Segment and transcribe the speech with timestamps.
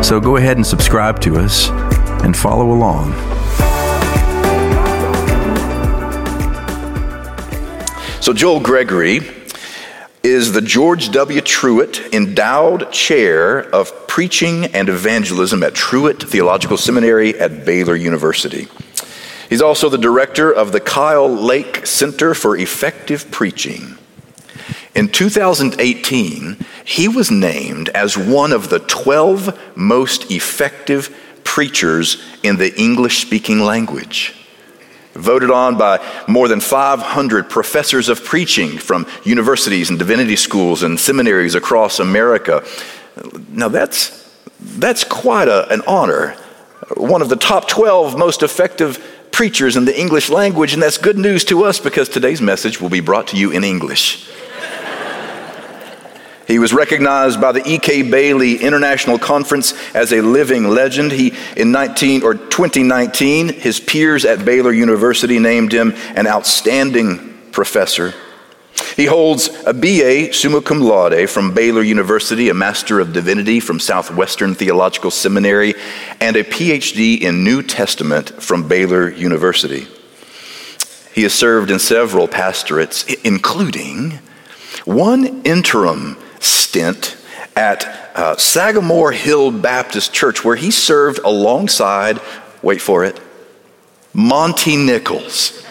[0.00, 1.68] So go ahead and subscribe to us
[2.22, 3.12] and follow along.
[8.20, 9.20] So, Joel Gregory
[10.22, 11.40] is the George W.
[11.40, 18.68] Truett Endowed Chair of Preaching and Evangelism at Truett Theological Seminary at Baylor University.
[19.48, 23.98] He's also the director of the Kyle Lake Center for Effective Preaching.
[24.94, 32.78] In 2018, he was named as one of the 12 most effective preachers in the
[32.78, 34.34] English speaking language.
[35.14, 40.98] Voted on by more than 500 professors of preaching from universities and divinity schools and
[40.98, 42.64] seminaries across America.
[43.50, 46.30] Now, that's, that's quite a, an honor.
[46.96, 51.18] One of the top 12 most effective preachers in the English language, and that's good
[51.18, 54.28] news to us because today's message will be brought to you in English.
[56.52, 58.02] He was recognized by the E.K.
[58.02, 61.10] Bailey International Conference as a living legend.
[61.10, 68.12] He, in 19 or 2019, his peers at Baylor University named him an outstanding professor.
[68.96, 73.80] He holds a BA summa cum laude from Baylor University, a Master of Divinity from
[73.80, 75.72] Southwestern Theological Seminary,
[76.20, 79.86] and a PhD in New Testament from Baylor University.
[81.14, 84.18] He has served in several pastorates, including
[84.84, 87.16] one interim stint
[87.56, 92.20] at uh, Sagamore Hill Baptist Church, where he served alongside,
[92.62, 93.20] wait for it,
[94.12, 95.64] Monty Nichols.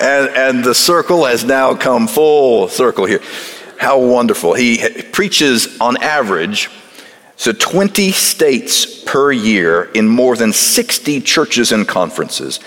[0.00, 3.20] and, and the circle has now come full circle here.
[3.78, 4.54] How wonderful.
[4.54, 6.70] He preaches on average
[7.38, 12.60] to 20 states per year in more than 60 churches and conferences.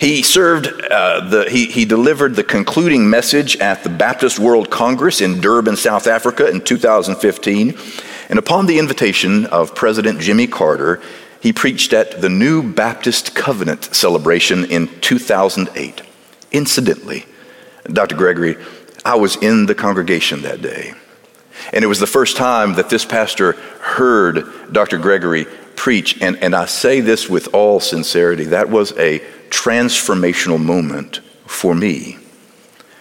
[0.00, 5.20] He served, uh, the, he, he delivered the concluding message at the Baptist World Congress
[5.20, 7.76] in Durban, South Africa in 2015.
[8.30, 11.02] And upon the invitation of President Jimmy Carter,
[11.42, 16.00] he preached at the New Baptist Covenant celebration in 2008.
[16.50, 17.26] Incidentally,
[17.84, 18.16] Dr.
[18.16, 18.56] Gregory,
[19.04, 20.94] I was in the congregation that day.
[21.74, 24.96] And it was the first time that this pastor heard Dr.
[24.96, 25.44] Gregory
[25.76, 26.22] preach.
[26.22, 32.16] And, and I say this with all sincerity that was a transformational moment for me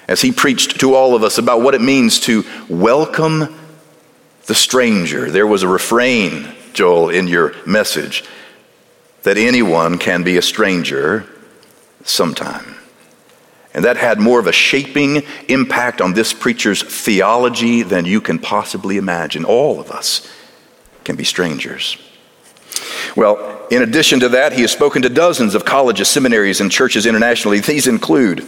[0.10, 3.56] as he preached to all of us about what it means to welcome
[4.48, 5.30] the stranger.
[5.30, 8.24] There was a refrain, Joel, in your message
[9.22, 11.28] that anyone can be a stranger
[12.04, 12.76] sometime.
[13.76, 18.40] And that had more of a shaping impact on this preacher's theology than you can
[18.40, 19.46] possibly imagine.
[19.46, 20.28] All of us
[21.04, 21.98] can be strangers.
[23.16, 27.06] Well, in addition to that, he has spoken to dozens of colleges, seminaries, and churches
[27.06, 27.60] internationally.
[27.60, 28.42] These include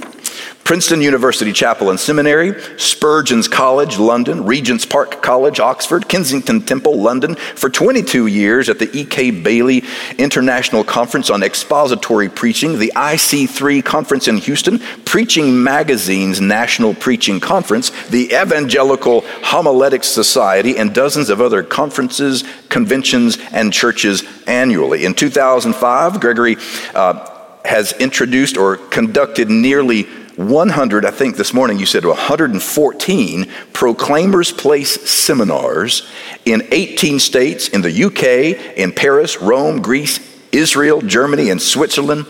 [0.63, 7.35] Princeton University Chapel and Seminary, Spurgeon's College, London, Regent's Park College, Oxford, Kensington Temple, London,
[7.35, 9.31] for 22 years at the E.K.
[9.31, 9.83] Bailey
[10.17, 17.89] International Conference on Expository Preaching, the IC3 Conference in Houston, Preaching Magazine's National Preaching Conference,
[18.07, 25.03] the Evangelical Homiletics Society, and dozens of other conferences, conventions, and churches annually.
[25.03, 26.55] In 2005, Gregory
[26.95, 27.27] uh,
[27.65, 35.09] has introduced or conducted nearly 100, I think this morning you said 114 Proclaimers Place
[35.09, 36.07] seminars
[36.45, 40.19] in 18 states in the UK, in Paris, Rome, Greece,
[40.51, 42.25] Israel, Germany, and Switzerland.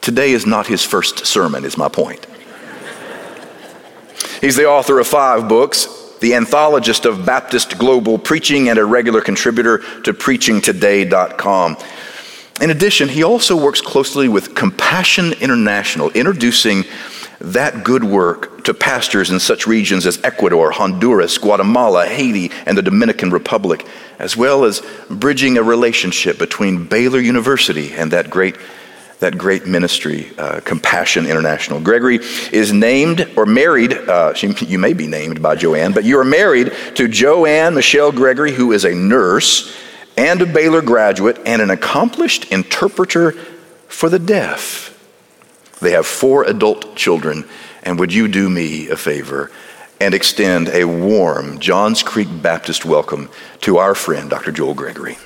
[0.00, 2.26] Today is not his first sermon, is my point.
[4.40, 5.86] He's the author of five books,
[6.20, 11.76] the anthologist of Baptist Global Preaching, and a regular contributor to preachingtoday.com.
[12.60, 16.84] In addition, he also works closely with Compassion International, introducing
[17.40, 22.82] that good work to pastors in such regions as Ecuador, Honduras, Guatemala, Haiti, and the
[22.82, 23.86] Dominican Republic,
[24.18, 28.56] as well as bridging a relationship between Baylor University and that great,
[29.20, 31.80] that great ministry, uh, Compassion International.
[31.80, 32.16] Gregory
[32.52, 36.24] is named or married, uh, she, you may be named by Joanne, but you are
[36.24, 39.74] married to Joanne Michelle Gregory, who is a nurse
[40.18, 43.32] and a Baylor graduate and an accomplished interpreter
[43.88, 44.89] for the deaf.
[45.80, 47.48] They have four adult children.
[47.82, 49.50] And would you do me a favor
[50.00, 53.30] and extend a warm Johns Creek Baptist welcome
[53.62, 54.52] to our friend, Dr.
[54.52, 55.16] Joel Gregory?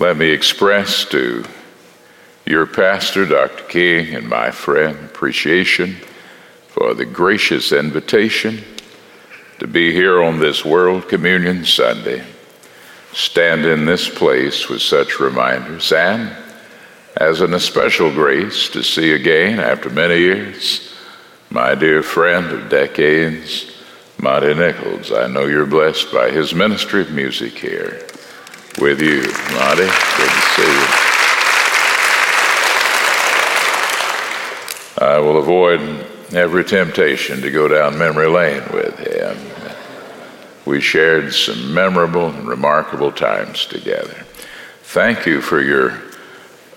[0.00, 1.44] Let me express to
[2.46, 3.64] your pastor, Dr.
[3.64, 5.94] King, and my friend appreciation
[6.68, 8.64] for the gracious invitation
[9.58, 12.24] to be here on this World Communion Sunday.
[13.12, 16.34] Stand in this place with such reminders, and
[17.18, 20.94] as an especial grace to see again after many years
[21.50, 23.70] my dear friend of decades,
[24.18, 25.12] Monty Nichols.
[25.12, 28.06] I know you're blessed by his ministry of music here
[28.78, 29.22] with you,
[29.54, 29.84] Monty.
[29.84, 30.86] Good to see you.
[35.00, 35.80] I will avoid
[36.32, 39.36] every temptation to go down memory lane with him.
[40.66, 44.24] We shared some memorable and remarkable times together.
[44.82, 46.02] Thank you for your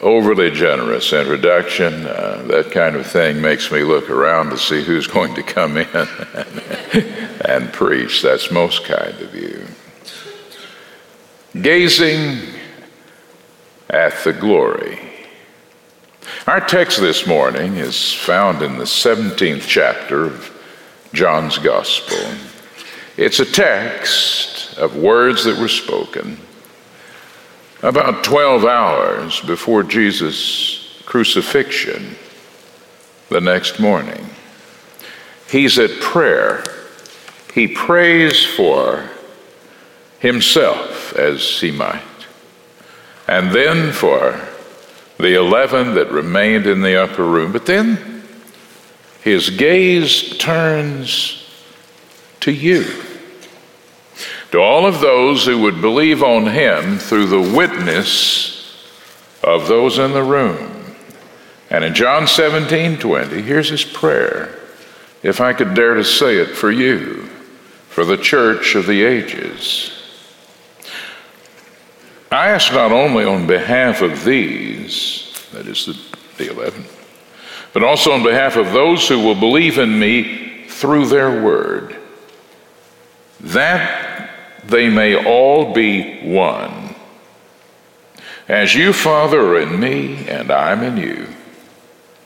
[0.01, 2.05] overly generous introduction.
[2.05, 5.77] Uh, that kind of thing makes me look around to see who's going to come
[5.77, 6.61] in and,
[7.45, 8.21] and preach.
[8.21, 9.65] That's most kind of you.
[11.61, 12.39] Gazing
[13.89, 15.13] at the glory
[16.47, 20.51] our text this morning is found in the 17th chapter of
[21.13, 22.17] John's Gospel.
[23.15, 26.37] It's a text of words that were spoken
[27.81, 32.15] about 12 hours before Jesus' crucifixion
[33.29, 34.25] the next morning.
[35.49, 36.63] He's at prayer.
[37.53, 39.09] He prays for
[40.19, 42.01] himself as he might,
[43.27, 44.39] and then for
[45.17, 47.51] the 11 that remained in the upper room.
[47.51, 48.23] But then
[49.21, 51.49] his gaze turns
[52.41, 52.85] to you,
[54.51, 58.53] to all of those who would believe on him through the witness
[59.43, 60.95] of those in the room.
[61.69, 64.59] And in John 17 20, here's his prayer.
[65.23, 67.29] If I could dare to say it for you,
[67.87, 69.92] for the church of the ages.
[72.33, 76.83] I ask not only on behalf of these, that is the, the 11,
[77.73, 81.95] but also on behalf of those who will believe in me through their word,
[83.39, 84.31] that
[84.65, 86.95] they may all be one.
[88.47, 91.27] As you, Father, are in me and I'm in you,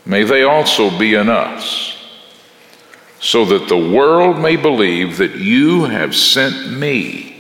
[0.06, 1.98] may they also be in us,
[3.19, 7.37] so that the world may believe that you have sent me.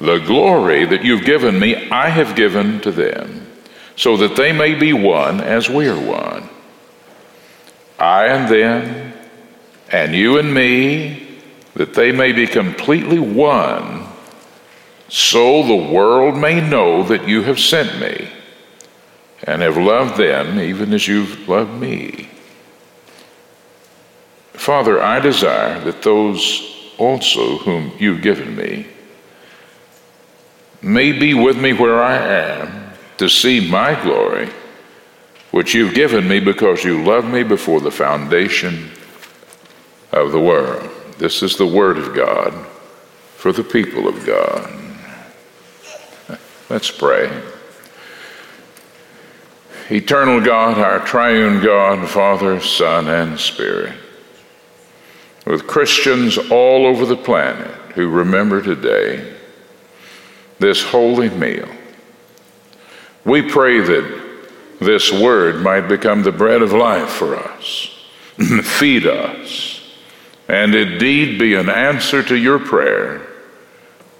[0.00, 3.46] The glory that you've given me, I have given to them,
[3.96, 6.48] so that they may be one as we are one.
[7.98, 9.12] I and them,
[9.92, 11.38] and you and me,
[11.74, 14.06] that they may be completely one,
[15.10, 18.30] so the world may know that you have sent me
[19.44, 22.30] and have loved them even as you've loved me.
[24.54, 28.86] Father, I desire that those also whom you've given me
[30.82, 34.48] may be with me where I am to see my glory,
[35.50, 38.90] which you've given me because you loved me before the foundation
[40.12, 40.88] of the world.
[41.18, 42.54] This is the word of God
[43.36, 44.70] for the people of God.
[46.70, 47.30] Let's pray.
[49.90, 53.94] Eternal God, our triune God, Father, Son, and Spirit,
[55.44, 59.39] with Christians all over the planet who remember today
[60.60, 61.68] this holy meal.
[63.24, 64.20] We pray that
[64.80, 67.90] this word might become the bread of life for us,
[68.62, 69.80] feed us,
[70.48, 73.26] and indeed be an answer to your prayer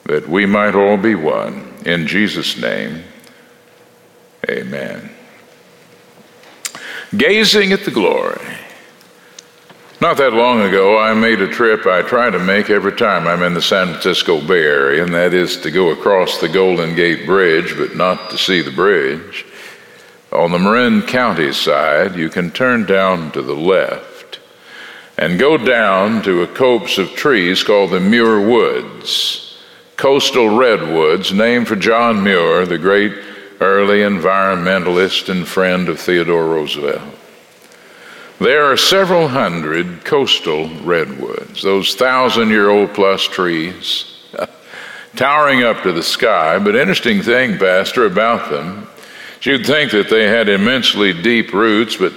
[0.05, 1.75] that we might all be one.
[1.87, 3.05] In Jesus' name,
[4.49, 5.11] amen.
[7.17, 8.41] Gazing at the glory
[10.01, 13.43] not that long ago, I made a trip I try to make every time I'm
[13.43, 17.27] in the San Francisco Bay Area, and that is to go across the Golden Gate
[17.27, 19.45] Bridge, but not to see the bridge.
[20.33, 24.41] On the Marin County side, you can turn down to the left
[25.19, 29.59] and go down to a copse of trees called the Muir Woods,
[29.97, 33.13] coastal redwoods named for John Muir, the great
[33.61, 37.20] early environmentalist and friend of Theodore Roosevelt.
[38.41, 44.17] There are several hundred coastal redwoods, those thousand year old plus trees,
[45.17, 46.59] towering up to the sky.
[46.59, 48.89] But interesting thing, Pastor, about them,
[49.43, 52.15] you'd think that they had immensely deep roots, but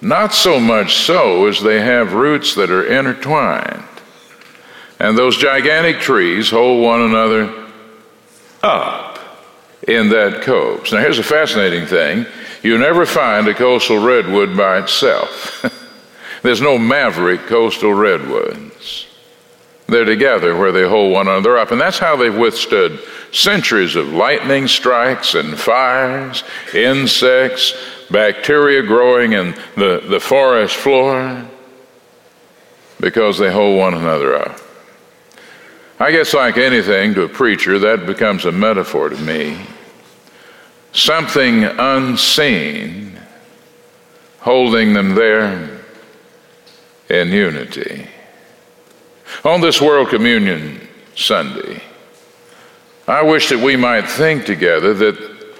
[0.00, 3.82] not so much so as they have roots that are intertwined.
[5.00, 7.52] And those gigantic trees hold one another
[8.62, 9.18] up
[9.88, 10.92] in that copse.
[10.92, 12.26] Now, here's a fascinating thing
[12.64, 15.64] you never find a coastal redwood by itself.
[16.42, 19.06] There's no maverick coastal redwoods.
[19.86, 21.72] They're together where they hold one another up.
[21.72, 23.00] And that's how they've withstood
[23.32, 26.42] centuries of lightning strikes and fires,
[26.72, 27.74] insects,
[28.10, 31.46] bacteria growing in the, the forest floor,
[32.98, 34.58] because they hold one another up.
[36.00, 39.58] I guess, like anything to a preacher, that becomes a metaphor to me.
[40.94, 43.18] Something unseen
[44.38, 45.80] holding them there
[47.10, 48.06] in unity.
[49.44, 50.86] On this World Communion
[51.16, 51.82] Sunday,
[53.08, 55.54] I wish that we might think together that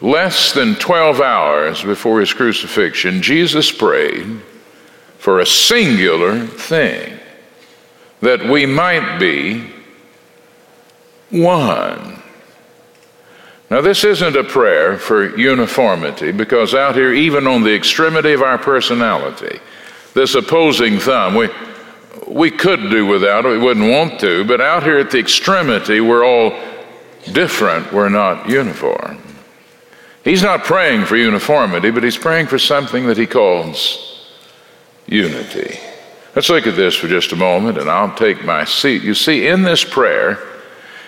[0.00, 4.40] less than 12 hours before his crucifixion, Jesus prayed
[5.18, 7.18] for a singular thing
[8.22, 9.70] that we might be
[11.30, 12.22] one.
[13.74, 18.40] Now, this isn't a prayer for uniformity because out here, even on the extremity of
[18.40, 19.58] our personality,
[20.14, 21.48] this opposing thumb, we,
[22.28, 26.00] we could do without it, we wouldn't want to, but out here at the extremity,
[26.00, 26.56] we're all
[27.32, 29.20] different, we're not uniform.
[30.22, 34.30] He's not praying for uniformity, but he's praying for something that he calls
[35.06, 35.80] unity.
[36.36, 39.02] Let's look at this for just a moment, and I'll take my seat.
[39.02, 40.38] You see, in this prayer,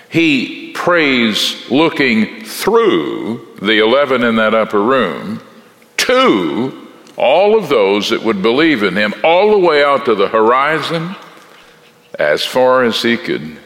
[0.08, 5.40] he prays looking through the 11 in that upper room
[5.96, 10.28] to all of those that would believe in him, all the way out to the
[10.28, 11.16] horizon,
[12.18, 13.56] as far as he could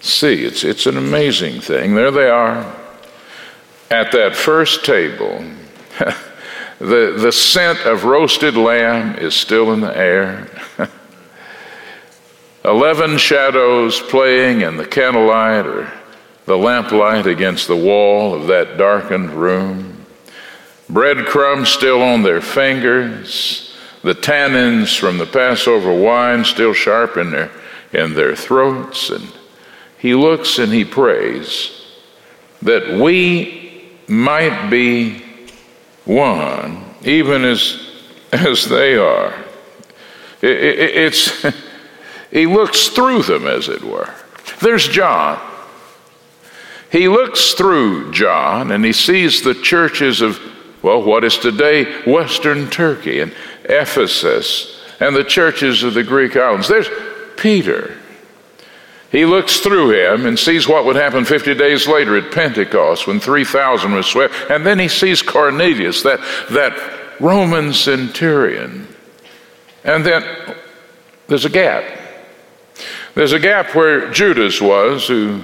[0.00, 0.44] see.
[0.44, 1.96] It's, it's an amazing thing.
[1.96, 2.74] There they are
[3.90, 5.44] at that first table.
[6.78, 10.48] the, the scent of roasted lamb is still in the air.
[12.64, 15.92] Eleven shadows playing in the candlelight or
[16.46, 20.06] the lamplight against the wall of that darkened room.
[20.88, 23.76] Breadcrumbs still on their fingers.
[24.02, 27.50] The tannins from the Passover wine still sharp in their,
[27.92, 29.10] in their throats.
[29.10, 29.30] And
[29.98, 31.72] he looks and he prays
[32.62, 35.22] that we might be
[36.04, 37.90] one, even as,
[38.32, 39.34] as they are.
[40.40, 41.44] It, it, it's.
[42.30, 44.12] He looks through them, as it were.
[44.60, 45.40] There's John.
[46.90, 50.40] He looks through John and he sees the churches of,
[50.82, 56.68] well, what is today Western Turkey and Ephesus and the churches of the Greek islands.
[56.68, 56.88] There's
[57.36, 57.96] Peter.
[59.10, 63.20] He looks through him and sees what would happen 50 days later at Pentecost when
[63.20, 64.34] 3,000 were swept.
[64.50, 68.88] And then he sees Cornelius, that, that Roman centurion.
[69.84, 70.56] And then
[71.28, 71.84] there's a gap.
[73.14, 75.42] There's a gap where Judas was, who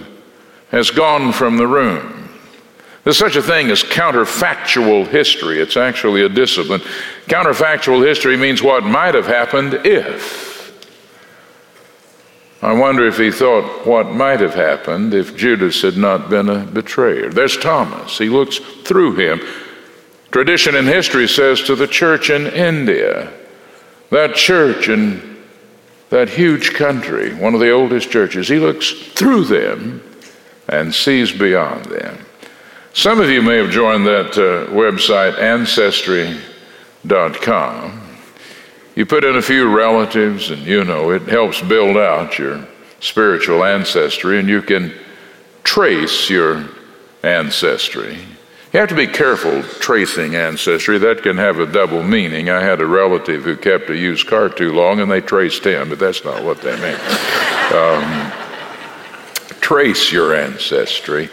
[0.73, 2.31] has gone from the room.
[3.05, 5.61] There's such a thing as counterfactual history.
[5.61, 6.81] It's actually a discipline.
[7.27, 10.51] Counterfactual history means what might have happened if.
[12.63, 16.65] I wonder if he thought what might have happened if Judas had not been a
[16.65, 17.29] betrayer.
[17.29, 18.19] There's Thomas.
[18.19, 19.41] He looks through him.
[20.31, 23.33] Tradition and history says to the church in India,
[24.11, 25.43] that church in
[26.11, 30.03] that huge country, one of the oldest churches, he looks through them
[30.73, 32.19] and sees beyond them.
[32.95, 38.01] Some of you may have joined that uh, website, Ancestry.com.
[38.95, 42.69] You put in a few relatives, and you know, it helps build out your
[43.01, 44.93] spiritual ancestry, and you can
[45.65, 46.69] trace your
[47.23, 48.19] ancestry.
[48.73, 50.99] You have to be careful tracing ancestry.
[50.99, 52.49] That can have a double meaning.
[52.49, 55.91] I had a relative who kept a used car too long and they traced him,
[55.91, 56.99] but that's not what they meant.
[57.71, 58.42] Um,
[59.73, 61.31] trace your ancestry.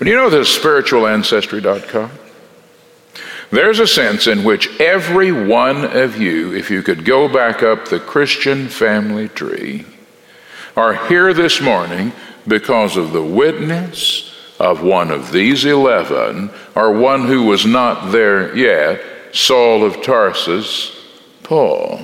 [0.00, 2.10] But you know this spiritualancestry.com?
[3.52, 7.86] There's a sense in which every one of you, if you could go back up
[7.86, 9.86] the Christian family tree,
[10.76, 12.10] are here this morning
[12.48, 18.56] because of the witness of one of these eleven, or one who was not there
[18.56, 19.00] yet,
[19.32, 20.90] Saul of Tarsus,
[21.44, 22.00] Paul.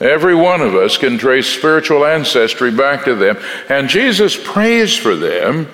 [0.00, 3.38] Every one of us can trace spiritual ancestry back to them.
[3.68, 5.68] And Jesus prays for them.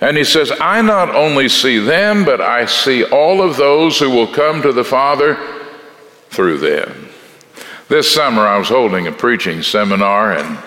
[0.00, 4.10] And he says, I not only see them, but I see all of those who
[4.10, 5.38] will come to the Father
[6.30, 7.08] through them.
[7.88, 10.58] This summer, I was holding a preaching seminar in,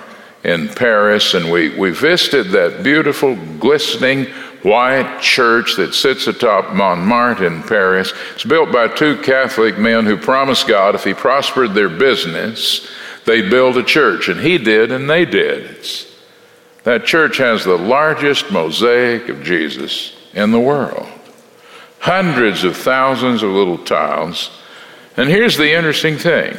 [0.43, 4.27] in Paris, and we, we visited that beautiful, glistening,
[4.63, 8.13] white church that sits atop Montmartre in Paris.
[8.33, 12.89] It's built by two Catholic men who promised God if he prospered their business,
[13.25, 14.27] they'd build a church.
[14.27, 15.71] And he did, and they did.
[15.71, 16.05] It's,
[16.83, 21.07] that church has the largest mosaic of Jesus in the world.
[21.99, 24.49] Hundreds of thousands of little tiles.
[25.17, 26.57] And here's the interesting thing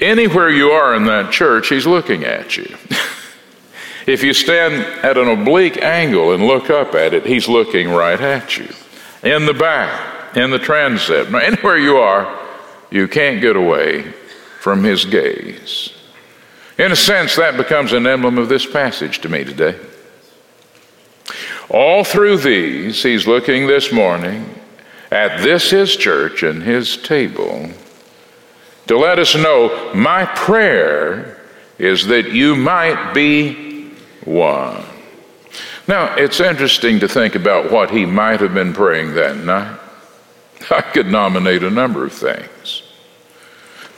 [0.00, 2.76] anywhere you are in that church, he's looking at you.
[4.06, 8.20] If you stand at an oblique angle and look up at it, he's looking right
[8.20, 8.68] at you.
[9.24, 12.38] In the back, in the transept, anywhere you are,
[12.90, 14.02] you can't get away
[14.60, 15.92] from his gaze.
[16.78, 19.76] In a sense, that becomes an emblem of this passage to me today.
[21.68, 24.60] All through these, he's looking this morning
[25.10, 27.70] at this his church and his table
[28.86, 31.40] to let us know my prayer
[31.78, 33.65] is that you might be
[34.26, 34.84] one.
[35.88, 39.78] Now, it's interesting to think about what he might have been praying that night.
[40.70, 42.82] I could nominate a number of things.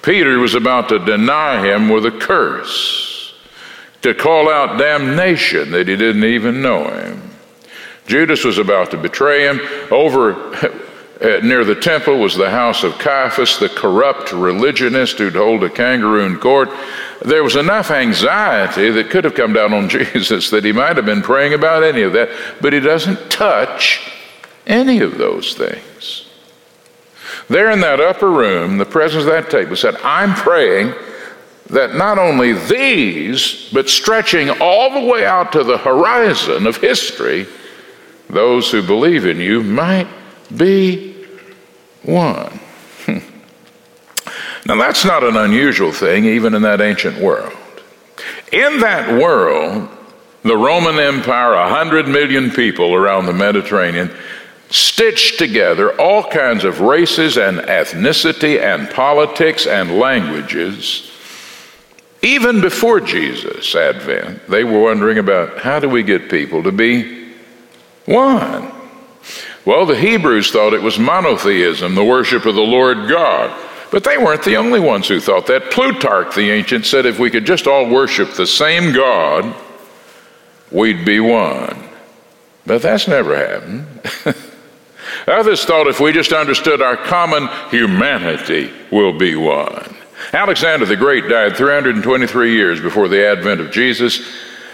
[0.03, 3.35] Peter was about to deny him with a curse,
[4.03, 7.23] to call out damnation that he didn't even know him.
[8.07, 9.61] Judas was about to betray him.
[9.91, 10.33] Over
[11.21, 15.71] uh, near the temple was the house of Caiaphas, the corrupt religionist who'd hold a
[15.71, 16.71] kangaroo in court.
[17.25, 21.07] There was enough anxiety that could have come down on Jesus that he might have
[21.07, 24.13] been praying about any of that, but he doesn't touch
[24.67, 26.29] any of those things.
[27.49, 30.95] There in that upper room, the presence of that table said, I'm praying
[31.71, 37.47] that not only these, but stretching all the way out to the horizon of history,
[38.29, 40.07] those who believe in you might
[40.57, 41.15] be
[42.03, 42.61] one.
[44.67, 47.53] now, that's not an unusual thing, even in that ancient world.
[48.53, 49.89] In that world,
[50.43, 54.11] the Roman Empire, a hundred million people around the Mediterranean,
[54.71, 61.11] stitched together all kinds of races and ethnicity and politics and languages.
[62.23, 67.33] Even before Jesus' advent, they were wondering about how do we get people to be
[68.07, 68.73] one.
[69.65, 73.57] Well, the Hebrews thought it was monotheism, the worship of the Lord God.
[73.91, 75.71] But they weren't the only ones who thought that.
[75.71, 79.55] Plutarch, the ancient, said if we could just all worship the same God,
[80.71, 81.89] we'd be one.
[82.67, 83.87] But that's never happened.
[85.27, 89.97] Others thought if we just understood our common humanity, we'll be one.
[90.33, 94.21] Alexander the Great died 323 years before the advent of Jesus.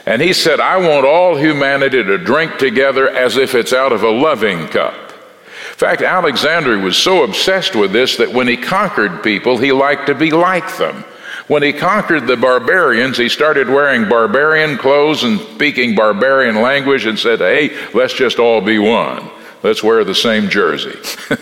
[0.07, 4.03] And he said, I want all humanity to drink together as if it's out of
[4.03, 4.95] a loving cup.
[4.95, 10.07] In fact, Alexander was so obsessed with this that when he conquered people, he liked
[10.07, 11.05] to be like them.
[11.47, 17.19] When he conquered the barbarians, he started wearing barbarian clothes and speaking barbarian language and
[17.19, 19.29] said, Hey, let's just all be one.
[19.63, 20.99] Let's wear the same jersey.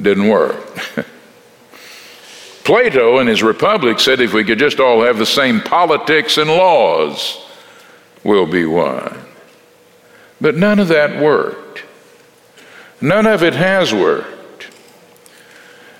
[0.00, 0.56] Didn't work.
[2.64, 6.50] Plato in his Republic said if we could just all have the same politics and
[6.50, 7.45] laws,
[8.26, 9.16] will be one.
[10.40, 11.84] But none of that worked.
[13.00, 14.68] None of it has worked.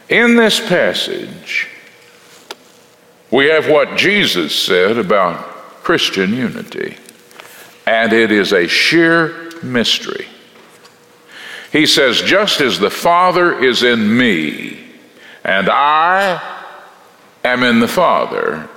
[0.09, 1.69] In this passage,
[3.31, 5.39] we have what Jesus said about
[5.83, 6.97] Christian unity,
[7.87, 10.27] and it is a sheer mystery.
[11.73, 14.79] He says, Just as the Father is in me,
[15.45, 16.41] and I
[17.45, 18.69] am in the Father,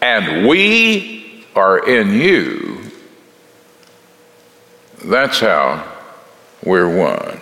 [0.00, 2.71] and we are in you,
[5.04, 5.86] that's how
[6.64, 7.40] we're one.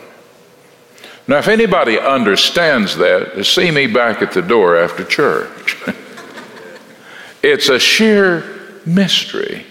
[1.27, 5.77] Now, if anybody understands that, see me back at the door after church.
[7.43, 8.45] it's a sheer
[8.85, 9.65] mystery.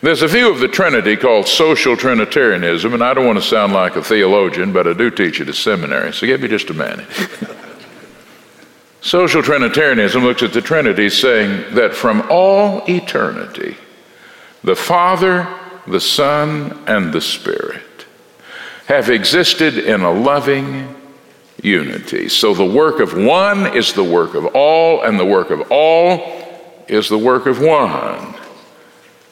[0.00, 3.72] There's a view of the Trinity called social Trinitarianism, and I don't want to sound
[3.72, 6.74] like a theologian, but I do teach at a seminary, so give me just a
[6.74, 7.06] minute.
[9.00, 13.76] social Trinitarianism looks at the Trinity saying that from all eternity,
[14.62, 15.48] the Father,
[15.86, 17.82] the Son, and the Spirit
[18.86, 20.94] have existed in a loving
[21.62, 22.28] unity.
[22.28, 26.42] So the work of one is the work of all, and the work of all
[26.86, 28.34] is the work of one.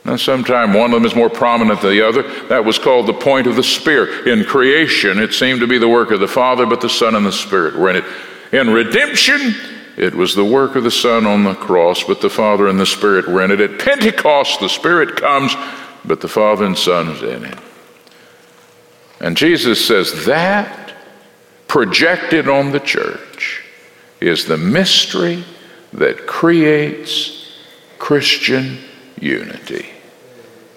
[0.05, 2.23] Now, sometimes one of them is more prominent than the other.
[2.49, 4.27] That was called the point of the Spear.
[4.27, 7.25] In creation, it seemed to be the work of the Father, but the Son and
[7.25, 8.05] the Spirit were in it.
[8.53, 9.55] In redemption,
[9.97, 12.87] it was the work of the Son on the cross, but the Father and the
[12.87, 13.61] Spirit were in it.
[13.61, 15.55] At Pentecost, the Spirit comes
[16.05, 17.59] but the Father and Son is in it.
[19.21, 20.95] And Jesus says that
[21.69, 23.65] projected on the church
[24.21, 25.45] is the mystery
[25.93, 27.53] that creates
[27.99, 28.79] Christian
[29.21, 29.87] unity.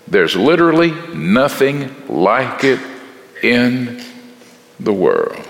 [0.08, 2.80] There's literally nothing like it
[3.42, 4.04] in
[4.80, 5.46] the world.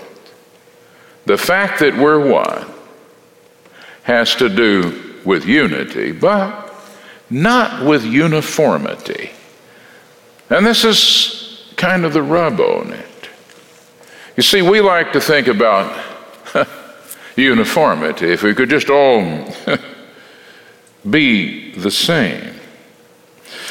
[1.26, 2.66] The fact that we're one
[4.04, 6.72] has to do with unity, but
[7.28, 9.30] not with uniformity.
[10.50, 13.28] And this is kind of the rub on it.
[14.36, 16.04] You see, we like to think about
[17.36, 18.32] uniformity.
[18.32, 19.52] If we could just all
[21.10, 22.54] be the same.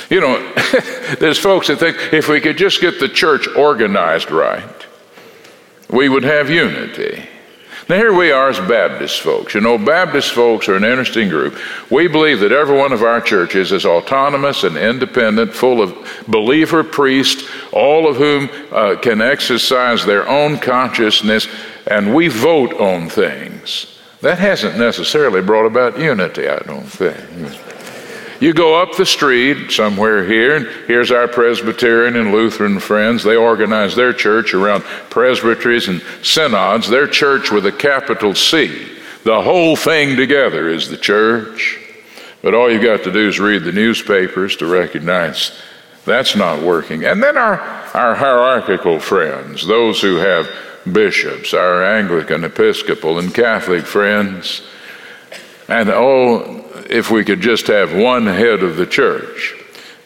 [0.09, 0.53] You know,
[1.19, 4.85] there's folks that think if we could just get the church organized right,
[5.89, 7.27] we would have unity.
[7.87, 9.53] Now, here we are as Baptist folks.
[9.53, 11.55] You know, Baptist folks are an interesting group.
[11.91, 15.95] We believe that every one of our churches is autonomous and independent, full of
[16.27, 21.47] believer priests, all of whom uh, can exercise their own consciousness,
[21.85, 23.99] and we vote on things.
[24.21, 27.64] That hasn't necessarily brought about unity, I don't think.
[28.39, 33.23] You go up the street somewhere here, and here's our Presbyterian and Lutheran friends.
[33.23, 38.89] They organize their church around presbyteries and synods, their church with a capital C.
[39.23, 41.79] The whole thing together is the church.
[42.41, 45.51] But all you've got to do is read the newspapers to recognize
[46.05, 47.03] that's not working.
[47.03, 47.59] And then our,
[47.93, 50.47] our hierarchical friends, those who have
[50.91, 54.61] bishops, our Anglican, Episcopal, and Catholic friends,
[55.67, 59.55] and oh, if we could just have one head of the church.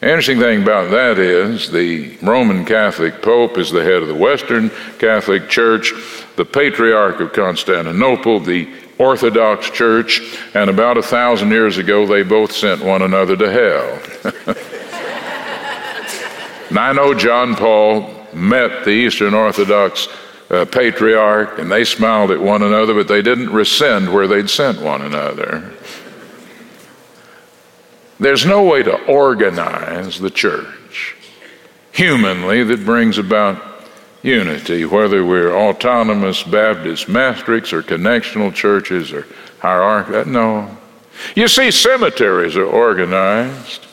[0.00, 4.14] The interesting thing about that is the Roman Catholic Pope is the head of the
[4.14, 5.92] Western Catholic Church,
[6.36, 10.22] the Patriarch of Constantinople, the Orthodox Church,
[10.54, 14.00] and about a thousand years ago they both sent one another to hell.
[16.70, 20.08] and I know John Paul met the Eastern Orthodox
[20.50, 24.80] uh, Patriarch and they smiled at one another, but they didn't rescind where they'd sent
[24.80, 25.74] one another.
[28.20, 31.16] There's no way to organize the church
[31.92, 33.60] humanly that brings about
[34.22, 39.26] unity, whether we're autonomous Baptist matrix or connectional churches or
[39.60, 40.20] hierarchical.
[40.20, 40.76] Uh, no.
[41.34, 43.86] You see, cemeteries are organized.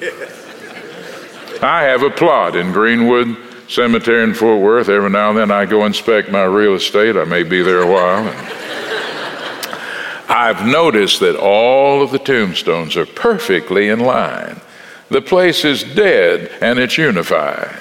[1.62, 3.36] I have a plot in Greenwood
[3.68, 4.88] Cemetery in Fort Worth.
[4.88, 7.16] Every now and then I go inspect my real estate.
[7.16, 8.24] I may be there a while.
[10.36, 14.60] I've noticed that all of the tombstones are perfectly in line.
[15.08, 17.74] The place is dead and it's unified.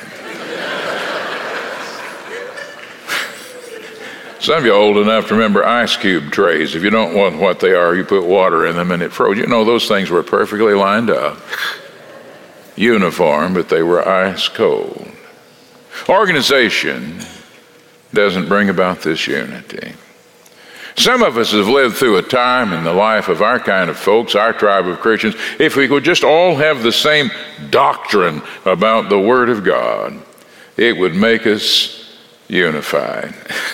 [4.39, 6.75] Some of you are old enough to remember ice cube trays.
[6.75, 9.37] If you don't want what they are, you put water in them and it froze.
[9.37, 11.37] You know, those things were perfectly lined up,
[12.77, 15.11] uniform, but they were ice cold.
[16.07, 17.19] Organization
[18.13, 19.95] doesn't bring about this unity.
[20.95, 23.97] Some of us have lived through a time in the life of our kind of
[23.97, 27.29] folks, our tribe of Christians, if we could just all have the same
[27.69, 30.17] doctrine about the Word of God,
[30.77, 33.33] it would make us unified.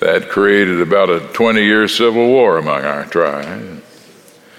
[0.00, 3.82] that created about a 20 year civil war among our tribe.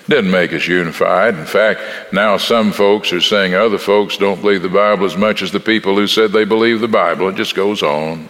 [0.07, 1.35] Didn't make us unified.
[1.35, 5.43] In fact, now some folks are saying other folks don't believe the Bible as much
[5.43, 7.29] as the people who said they believe the Bible.
[7.29, 8.27] It just goes on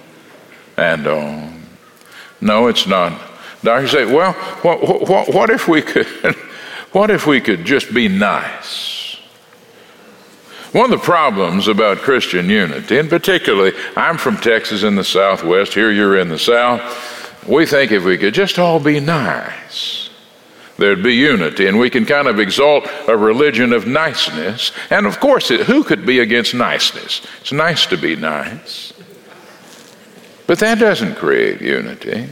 [0.77, 1.54] and on.
[2.41, 3.19] No, it's not.
[3.63, 6.05] Doctors say, well, what, what, what if we could,
[6.91, 9.17] what if we could just be nice?
[10.71, 15.73] One of the problems about Christian unity, and particularly, I'm from Texas in the Southwest,
[15.73, 16.81] here you're in the South,
[17.47, 20.09] we think if we could just all be nice,
[20.77, 24.73] there'd be unity, and we can kind of exalt a religion of niceness.
[24.89, 27.21] And of course, who could be against niceness?
[27.39, 28.91] It's nice to be nice.
[30.47, 32.27] But that doesn't create unity.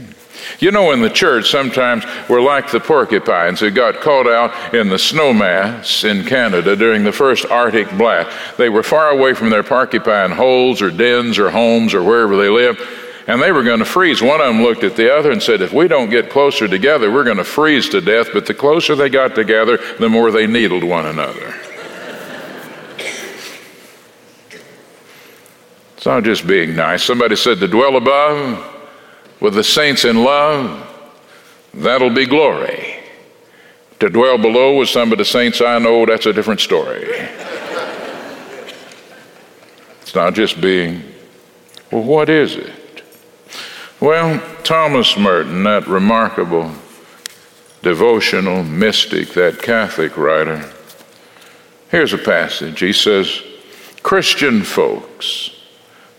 [0.60, 4.90] You know, in the church, sometimes we're like the porcupines who got caught out in
[4.90, 8.58] the snowmass in Canada during the first Arctic blast.
[8.58, 12.50] They were far away from their porcupine holes or dens or homes or wherever they
[12.50, 12.82] lived,
[13.28, 14.22] and they were going to freeze.
[14.22, 17.12] One of them looked at the other and said, If we don't get closer together,
[17.12, 18.30] we're going to freeze to death.
[18.34, 21.56] But the closer they got together, the more they needled one another.
[26.04, 27.02] It's not just being nice.
[27.02, 28.62] Somebody said to dwell above
[29.40, 30.86] with the saints in love,
[31.74, 32.98] that'll be glory.
[34.02, 37.06] To dwell below with some of the saints I know, that's a different story.
[40.02, 41.04] it's not just being,
[41.90, 43.04] well, what is it?
[44.02, 46.70] Well, Thomas Merton, that remarkable
[47.82, 50.70] devotional mystic, that Catholic writer,
[51.92, 52.82] here's a passage.
[52.82, 53.42] He says,
[54.04, 55.53] Christian folks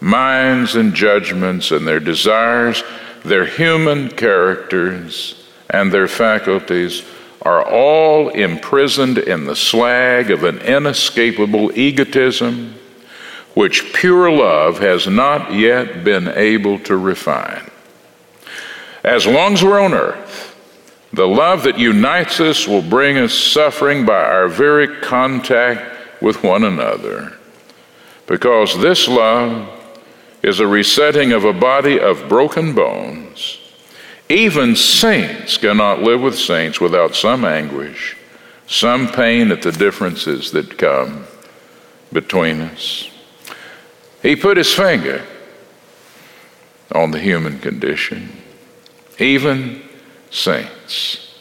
[0.00, 2.82] minds and judgments and their desires,
[3.24, 7.02] their human characters, and their faculties
[7.42, 12.74] are all imprisoned in the slag of an inescapable egotism
[13.54, 17.70] which pure love has not yet been able to refine.
[19.04, 20.50] As long as we're on earth,
[21.12, 26.64] the love that unites us will bring us suffering by our very contact with one
[26.64, 27.34] another.
[28.26, 29.68] Because this love
[30.44, 33.58] is a resetting of a body of broken bones.
[34.28, 38.14] Even saints cannot live with saints without some anguish,
[38.66, 41.24] some pain at the differences that come
[42.12, 43.10] between us.
[44.22, 45.24] He put his finger
[46.94, 48.30] on the human condition,
[49.18, 49.82] even
[50.30, 51.34] saints.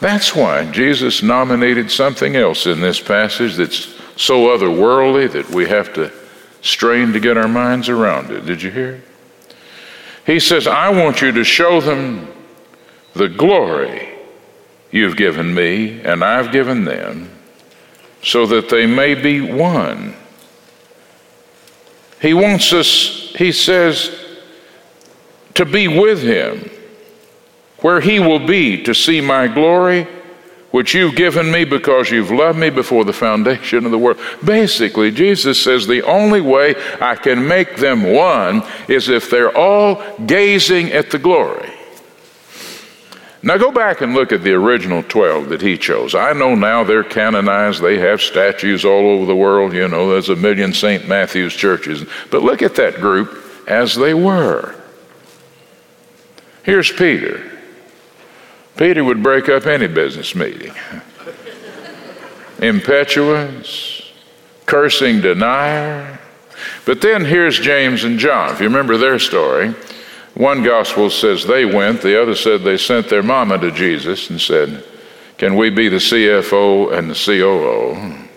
[0.00, 5.94] That's why Jesus nominated something else in this passage that's so otherworldly that we have
[5.94, 6.19] to
[6.62, 8.46] strain to get our minds around it.
[8.46, 9.02] Did you hear?
[10.26, 12.28] He says, I want you to show them
[13.14, 14.08] the glory
[14.90, 17.30] you've given me and I've given them
[18.22, 20.14] so that they may be one.
[22.20, 24.16] He wants us, he says,
[25.54, 26.70] to be with him
[27.78, 30.06] where he will be to see my glory
[30.70, 34.18] which you've given me because you've loved me before the foundation of the world.
[34.44, 40.02] Basically, Jesus says the only way I can make them one is if they're all
[40.26, 41.70] gazing at the glory.
[43.42, 46.14] Now go back and look at the original 12 that he chose.
[46.14, 50.28] I know now they're canonized, they have statues all over the world, you know, there's
[50.28, 51.08] a million St.
[51.08, 52.04] Matthew's churches.
[52.30, 54.74] But look at that group as they were.
[56.64, 57.59] Here's Peter.
[58.80, 60.72] Peter would break up any business meeting.
[62.62, 64.10] Impetuous,
[64.64, 66.18] cursing denier.
[66.86, 68.54] But then here's James and John.
[68.54, 69.74] If you remember their story,
[70.32, 74.40] one gospel says they went, the other said they sent their mama to Jesus and
[74.40, 74.82] said,
[75.36, 78.28] Can we be the CFO and the COO?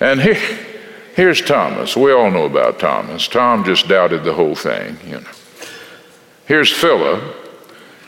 [0.00, 0.58] And here,
[1.14, 1.94] here's Thomas.
[1.94, 3.28] We all know about Thomas.
[3.28, 5.30] Tom just doubted the whole thing, you know.
[6.46, 7.39] Here's Philip.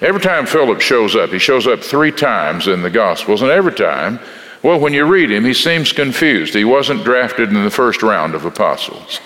[0.03, 3.73] Every time Philip shows up, he shows up three times in the Gospels, and every
[3.73, 4.19] time,
[4.61, 6.55] well, when you read him, he seems confused.
[6.55, 9.21] He wasn't drafted in the first round of apostles.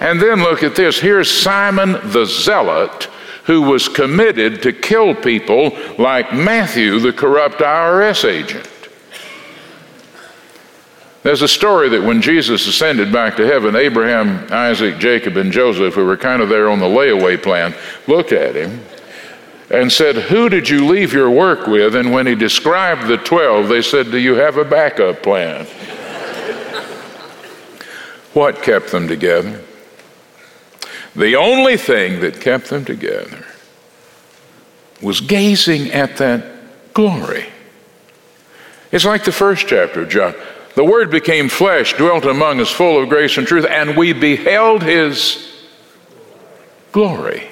[0.00, 1.00] And then look at this.
[1.00, 3.08] Here's Simon the Zealot,
[3.44, 8.68] who was committed to kill people like Matthew, the corrupt IRS agent.
[11.22, 15.94] There's a story that when Jesus ascended back to heaven, Abraham, Isaac, Jacob, and Joseph,
[15.94, 17.74] who were kind of there on the layaway plan,
[18.06, 18.80] looked at him
[19.70, 21.94] and said, Who did you leave your work with?
[21.96, 25.66] And when he described the 12, they said, Do you have a backup plan?
[28.32, 29.62] what kept them together?
[31.16, 33.44] The only thing that kept them together
[35.02, 36.44] was gazing at that
[36.94, 37.46] glory.
[38.92, 40.34] It's like the first chapter of John.
[40.74, 44.82] The Word became flesh, dwelt among us, full of grace and truth, and we beheld
[44.82, 45.52] His
[46.92, 47.48] glory.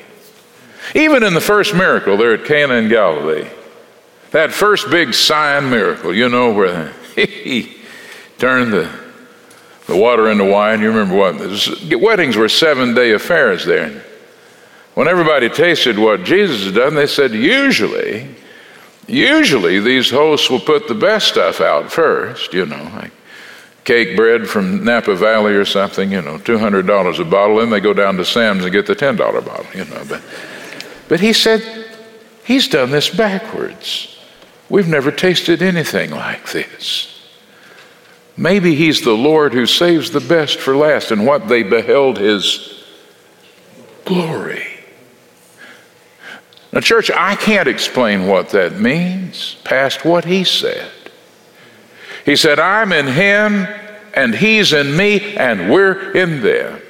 [0.94, 3.48] Even in the first miracle there at Cana in Galilee,
[4.30, 7.76] that first big sign miracle, you know, where he
[8.38, 8.90] turned the
[9.86, 10.80] the water into wine.
[10.80, 12.00] You remember what?
[12.00, 14.02] Weddings were seven day affairs there.
[14.94, 18.28] When everybody tasted what Jesus had done, they said, usually,
[19.06, 23.12] usually these hosts will put the best stuff out first, you know, like
[23.84, 27.56] Cakebread from Napa Valley or something, you know, $200 a bottle.
[27.58, 30.04] Then they go down to Sam's and get the $10 bottle, you know.
[30.08, 30.22] But,
[31.08, 31.86] but he said,
[32.44, 34.18] he's done this backwards.
[34.68, 37.12] We've never tasted anything like this.
[38.36, 42.84] Maybe he's the Lord who saves the best for last, and what they beheld his
[44.04, 44.75] glory.
[46.72, 50.90] Now, church, I can't explain what that means past what he said.
[52.24, 53.66] He said, I'm in him,
[54.14, 56.82] and he's in me, and we're in them.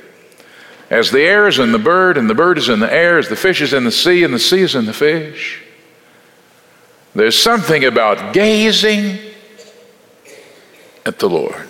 [0.88, 3.28] As the air is in the bird, and the bird is in the air, as
[3.28, 5.62] the fish is in the sea, and the sea is in the fish.
[7.14, 9.18] There's something about gazing
[11.04, 11.68] at the Lord.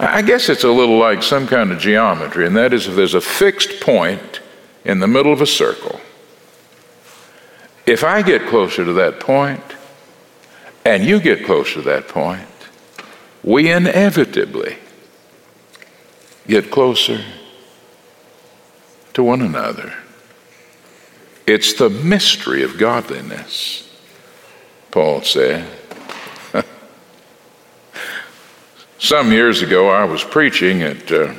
[0.00, 3.14] I guess it's a little like some kind of geometry, and that is if there's
[3.14, 4.40] a fixed point
[4.84, 6.00] in the middle of a circle,
[7.88, 9.62] if I get closer to that point
[10.84, 12.46] and you get closer to that point,
[13.42, 14.76] we inevitably
[16.46, 17.24] get closer
[19.14, 19.94] to one another.
[21.46, 23.90] It's the mystery of godliness,
[24.90, 25.66] Paul said.
[28.98, 31.32] Some years ago, I was preaching at uh,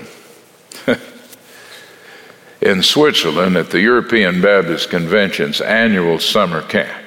[2.70, 7.04] in Switzerland at the European Baptist Convention's annual summer camp,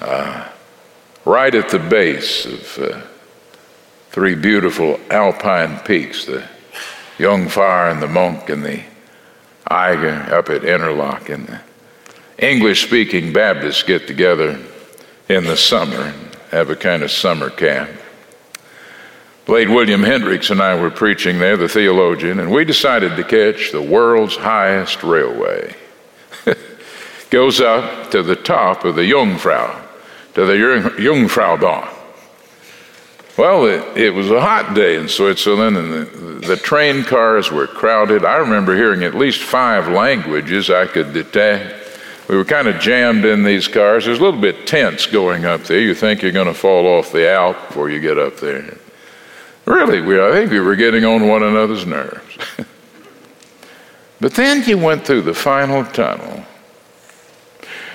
[0.00, 0.48] uh,
[1.24, 3.00] right at the base of uh,
[4.10, 6.46] three beautiful alpine peaks, the
[7.18, 8.82] Jungfrau and the Monk and the
[9.66, 11.46] Eiger up at Interlaken.
[11.46, 11.60] The
[12.38, 14.58] English-speaking Baptists get together
[15.28, 17.90] in the summer and have a kind of summer camp.
[19.48, 23.72] Late William Hendricks and I were preaching there, the theologian, and we decided to catch
[23.72, 25.74] the world's highest railway.
[27.30, 29.80] goes up to the top of the Jungfrau,
[30.34, 30.54] to the
[30.98, 31.96] Jungfraubahn.
[33.38, 37.66] Well, it, it, was a hot day in Switzerland, and the, the, train cars were
[37.66, 38.24] crowded.
[38.24, 41.74] I remember hearing at least five languages I could detect.
[42.28, 44.04] We were kind of jammed in these cars.
[44.04, 45.80] There's a little bit tense going up there.
[45.80, 48.76] You think you're going to fall off the Alp before you get up there.
[49.70, 52.38] Really, we, I think we were getting on one another's nerves.
[54.20, 56.44] but then you went through the final tunnel,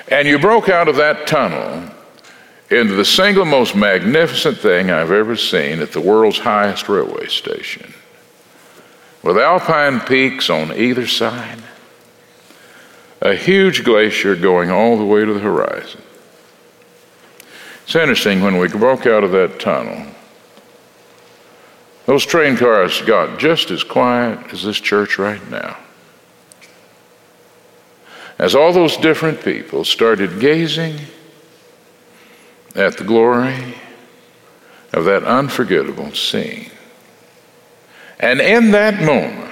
[0.07, 1.91] and you broke out of that tunnel
[2.69, 7.93] into the single most magnificent thing I've ever seen at the world's highest railway station,
[9.21, 11.61] with alpine peaks on either side,
[13.19, 16.01] a huge glacier going all the way to the horizon.
[17.83, 20.14] It's interesting, when we broke out of that tunnel,
[22.05, 25.77] those train cars got just as quiet as this church right now.
[28.37, 30.99] As all those different people started gazing
[32.75, 33.75] at the glory
[34.93, 36.69] of that unforgettable scene.
[38.19, 39.51] And in that moment,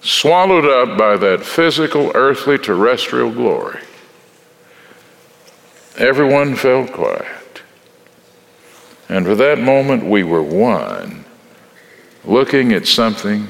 [0.00, 3.80] swallowed up by that physical, earthly, terrestrial glory,
[5.96, 7.62] everyone felt quiet.
[9.08, 11.21] And for that moment, we were one,
[12.24, 13.48] looking at something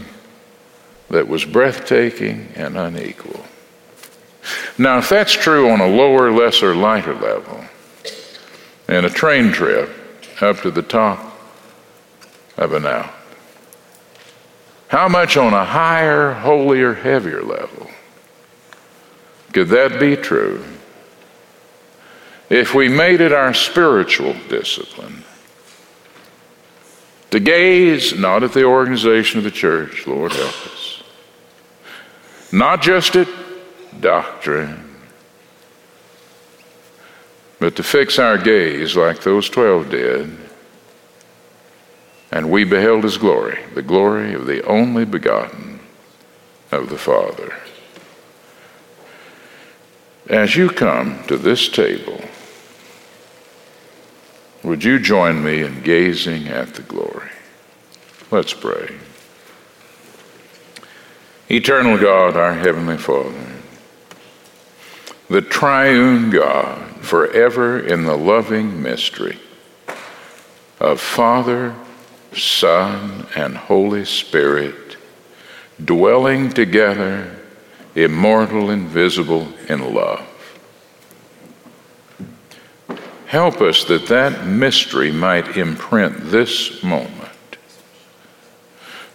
[1.11, 3.45] that was breathtaking and unequal.
[4.79, 7.65] Now, if that's true on a lower, lesser, lighter level,
[8.89, 9.91] and a train trip
[10.41, 11.39] up to the top
[12.57, 13.11] of an Alp.
[14.89, 17.91] How much on a higher, holier, heavier level
[19.53, 20.65] could that be true
[22.51, 25.22] if we made it our spiritual discipline
[27.33, 31.03] to gaze not at the organization of the church, Lord help us,
[32.53, 33.27] not just at
[34.01, 35.01] doctrine,
[37.59, 40.39] but to fix our gaze like those twelve did.
[42.31, 45.81] And we beheld his glory, the glory of the only begotten
[46.71, 47.55] of the Father.
[50.29, 52.23] As you come to this table,
[54.63, 57.12] would you join me in gazing at the glory?
[58.33, 58.97] Let's pray.
[61.51, 63.47] Eternal God, our Heavenly Father,
[65.29, 69.39] the triune God, forever in the loving mystery
[70.81, 71.75] of Father,
[72.35, 74.97] Son, and Holy Spirit,
[75.85, 77.39] dwelling together,
[77.95, 80.27] immortal, invisible, in love.
[83.27, 87.32] Help us that that mystery might imprint this moment,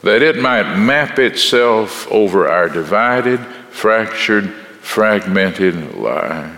[0.04, 6.58] that it might map itself over our divided, fractured, fragmented lives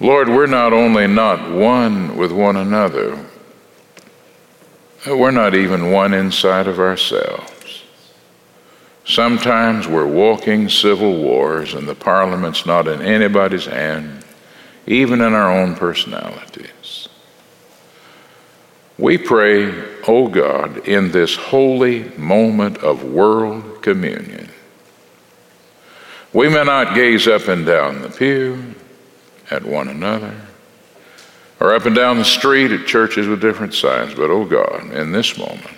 [0.00, 3.24] Lord, we're not only not one with one another,
[5.06, 7.84] we're not even one inside of ourselves.
[9.06, 14.24] Sometimes we're walking civil wars and the parliament's not in anybody's hand,
[14.86, 17.08] even in our own personalities.
[18.98, 24.48] We pray, O oh God, in this holy moment of world communion.
[26.32, 28.74] We may not gaze up and down the pew,
[29.50, 30.34] at one another,
[31.60, 34.14] or up and down the street at churches with different signs.
[34.14, 35.76] But, oh God, in this moment,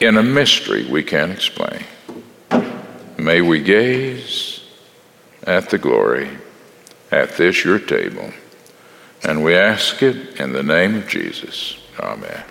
[0.00, 1.84] in a mystery we can't explain,
[3.16, 4.64] may we gaze
[5.44, 6.28] at the glory
[7.10, 8.32] at this your table.
[9.24, 11.76] And we ask it in the name of Jesus.
[12.00, 12.44] Amen.